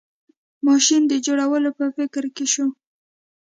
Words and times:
ماشین 0.67 1.01
د 1.07 1.13
جوړولو 1.25 1.69
په 1.77 1.85
فکر 1.97 2.23
کې 2.35 2.45
شو. 2.53 2.65